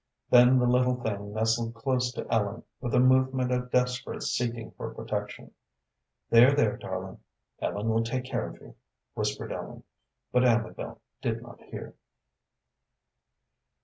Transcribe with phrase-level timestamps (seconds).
[0.31, 4.91] Then the little thing nestled close to Ellen, with a movement of desperate seeking for
[4.95, 5.51] protection.
[6.31, 7.19] "There, there, darling,
[7.61, 8.73] Ellen will take care of you,"
[9.13, 9.83] whispered Ellen.
[10.31, 11.93] But Amabel did not hear.